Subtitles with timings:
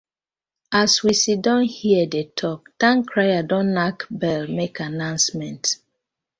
[0.71, 5.63] As we siddon here dey tok, towncrier dey nack bell mak annoucement.